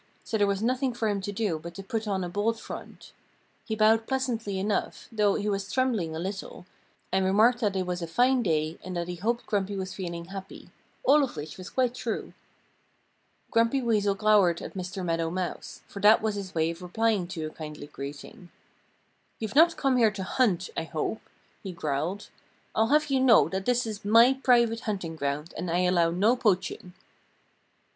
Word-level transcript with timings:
So 0.23 0.35
there 0.35 0.47
was 0.47 0.63
nothing 0.63 0.95
for 0.95 1.07
him 1.09 1.21
to 1.21 1.31
do 1.31 1.59
but 1.59 1.75
to 1.75 1.83
put 1.83 2.07
on 2.07 2.23
a 2.23 2.27
bold 2.27 2.59
front. 2.59 3.13
He 3.65 3.75
bowed 3.75 4.07
pleasantly 4.07 4.57
enough, 4.57 5.07
though 5.11 5.35
he 5.35 5.47
was 5.47 5.71
trembling 5.71 6.15
a 6.15 6.19
little, 6.19 6.65
and 7.11 7.23
remarked 7.23 7.59
that 7.59 7.75
it 7.75 7.85
was 7.85 8.01
a 8.01 8.07
fine 8.07 8.41
day 8.41 8.79
and 8.83 8.97
that 8.97 9.07
he 9.07 9.17
hoped 9.17 9.45
Grumpy 9.45 9.75
was 9.75 9.93
feeling 9.93 10.25
happy 10.25 10.71
all 11.03 11.23
of 11.23 11.35
which 11.35 11.55
was 11.55 11.69
quite 11.69 11.93
true. 11.93 12.33
Grumpy 13.51 13.79
Weasel 13.79 14.15
glowered 14.15 14.59
at 14.63 14.73
Mr. 14.73 15.05
Meadow 15.05 15.29
Mouse, 15.29 15.81
for 15.87 15.99
that 15.99 16.19
was 16.19 16.33
his 16.33 16.55
way 16.55 16.71
of 16.71 16.81
replying 16.81 17.27
to 17.27 17.45
a 17.45 17.51
kindly 17.51 17.85
greeting. 17.85 18.49
"You've 19.37 19.53
not 19.55 19.77
come 19.77 19.97
here 19.97 20.09
to 20.09 20.23
hunt, 20.23 20.71
I 20.75 20.85
hope," 20.85 21.21
he 21.61 21.71
growled. 21.73 22.29
"I'll 22.73 22.87
have 22.87 23.11
you 23.11 23.19
know 23.19 23.49
that 23.49 23.67
this 23.67 23.85
is 23.85 24.03
my 24.03 24.33
private 24.41 24.79
hunting 24.89 25.15
ground 25.15 25.53
and 25.55 25.69
I 25.69 25.81
allow 25.81 26.09
no 26.09 26.35
poaching." 26.35 26.93